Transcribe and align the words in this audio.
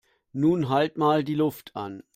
Nun 0.33 0.67
halt 0.69 0.97
mal 0.97 1.23
die 1.23 1.35
Luft 1.35 1.75
an! 1.75 2.01